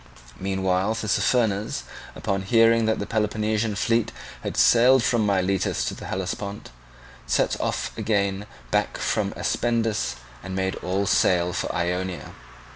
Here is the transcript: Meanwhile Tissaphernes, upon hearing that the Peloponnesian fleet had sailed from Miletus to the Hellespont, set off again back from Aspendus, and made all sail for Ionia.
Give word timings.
Meanwhile 0.39 0.95
Tissaphernes, 0.95 1.83
upon 2.15 2.41
hearing 2.41 2.85
that 2.87 2.97
the 2.97 3.05
Peloponnesian 3.05 3.75
fleet 3.75 4.11
had 4.41 4.57
sailed 4.57 5.03
from 5.03 5.27
Miletus 5.27 5.85
to 5.85 5.93
the 5.93 6.05
Hellespont, 6.07 6.71
set 7.27 7.61
off 7.61 7.95
again 7.95 8.47
back 8.71 8.97
from 8.97 9.31
Aspendus, 9.33 10.15
and 10.41 10.55
made 10.55 10.73
all 10.77 11.05
sail 11.05 11.53
for 11.53 11.71
Ionia. 11.71 12.33